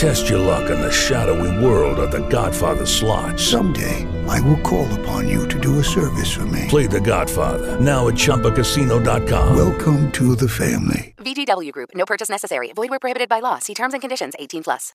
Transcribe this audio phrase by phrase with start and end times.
[0.00, 3.38] Test your luck in the shadowy world of The Godfather slot.
[3.38, 6.64] Someday, I will call upon you to do a service for me.
[6.70, 9.54] Play The Godfather now at ChumbaCasino.com.
[9.54, 11.14] Welcome to the family.
[11.18, 11.90] VGW Group.
[11.94, 12.72] No purchase necessary.
[12.74, 13.58] Void where prohibited by law.
[13.58, 14.32] See terms and conditions.
[14.38, 14.94] 18 plus.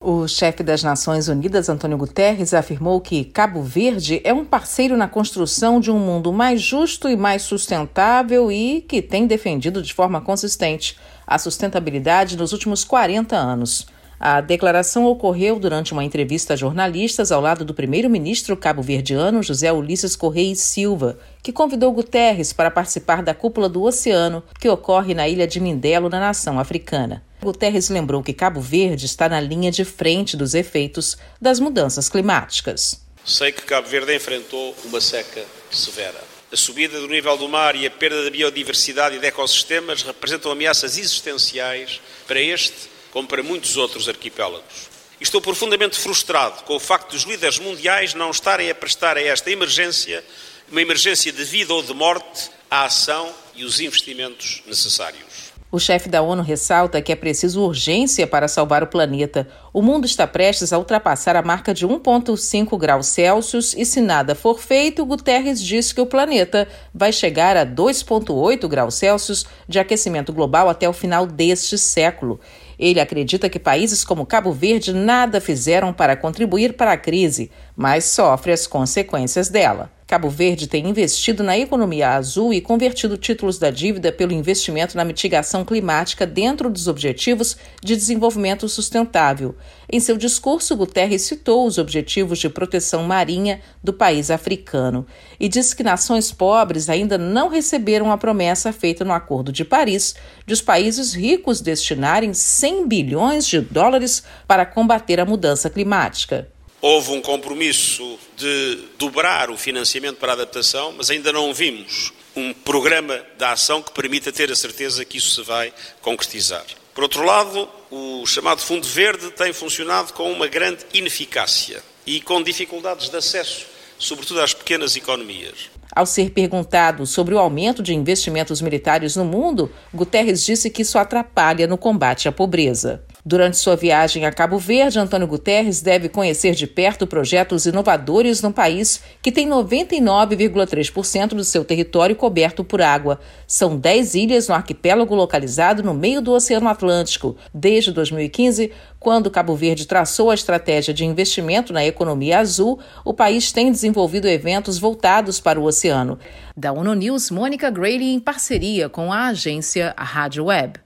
[0.00, 5.08] O chefe das Nações Unidas, Antônio Guterres, afirmou que Cabo Verde é um parceiro na
[5.08, 10.20] construção de um mundo mais justo e mais sustentável e que tem defendido de forma
[10.20, 10.96] consistente
[11.26, 13.86] a sustentabilidade nos últimos 40 anos.
[14.18, 20.16] A declaração ocorreu durante uma entrevista a jornalistas ao lado do primeiro-ministro cabo-verdiano José Ulisses
[20.16, 25.28] Correia e Silva, que convidou Guterres para participar da cúpula do oceano que ocorre na
[25.28, 27.22] ilha de Mindelo, na nação africana.
[27.42, 33.04] Guterres lembrou que Cabo Verde está na linha de frente dos efeitos das mudanças climáticas.
[33.22, 36.24] Sei que Cabo Verde enfrentou uma seca severa.
[36.50, 40.50] A subida do nível do mar e a perda da biodiversidade e de ecossistemas representam
[40.50, 44.90] ameaças existenciais para este como para muitos outros arquipélagos.
[45.18, 49.50] Estou profundamente frustrado com o facto dos líderes mundiais não estarem a prestar a esta
[49.50, 50.22] emergência,
[50.70, 55.45] uma emergência de vida ou de morte, a ação e os investimentos necessários.
[55.70, 59.48] O chefe da ONU ressalta que é preciso urgência para salvar o planeta.
[59.72, 64.36] O mundo está prestes a ultrapassar a marca de 1,5 graus Celsius e, se nada
[64.36, 70.32] for feito, Guterres diz que o planeta vai chegar a 2,8 graus Celsius de aquecimento
[70.32, 72.38] global até o final deste século.
[72.78, 78.04] Ele acredita que países como Cabo Verde nada fizeram para contribuir para a crise, mas
[78.04, 79.95] sofre as consequências dela.
[80.06, 85.04] Cabo Verde tem investido na economia azul e convertido títulos da dívida pelo investimento na
[85.04, 89.56] mitigação climática dentro dos Objetivos de Desenvolvimento Sustentável.
[89.90, 95.04] Em seu discurso, Guterres citou os objetivos de proteção marinha do país africano
[95.40, 100.14] e disse que nações pobres ainda não receberam a promessa feita no Acordo de Paris
[100.46, 106.48] de os países ricos destinarem 100 bilhões de dólares para combater a mudança climática.
[106.80, 112.52] Houve um compromisso de dobrar o financiamento para a adaptação, mas ainda não vimos um
[112.52, 115.72] programa de ação que permita ter a certeza que isso se vai
[116.02, 116.64] concretizar.
[116.94, 122.42] Por outro lado, o chamado Fundo Verde tem funcionado com uma grande ineficácia e com
[122.42, 123.66] dificuldades de acesso,
[123.98, 125.70] sobretudo às pequenas economias.
[125.94, 130.98] Ao ser perguntado sobre o aumento de investimentos militares no mundo, Guterres disse que isso
[130.98, 133.02] atrapalha no combate à pobreza.
[133.28, 138.52] Durante sua viagem a Cabo Verde, Antônio Guterres deve conhecer de perto projetos inovadores no
[138.52, 143.18] país que tem 99,3% do seu território coberto por água.
[143.44, 147.36] São 10 ilhas no arquipélago localizado no meio do Oceano Atlântico.
[147.52, 148.70] Desde 2015,
[149.00, 154.28] quando Cabo Verde traçou a estratégia de investimento na economia azul, o país tem desenvolvido
[154.28, 156.16] eventos voltados para o oceano.
[156.56, 160.85] Da ONU News, Mônica Grayley em parceria com a agência Rádio Web.